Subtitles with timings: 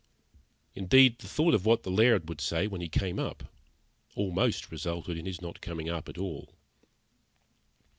[0.73, 3.43] Indeed, the thought of what the Laird would say when he came up,
[4.15, 6.55] almost resulted in his not coming up at all.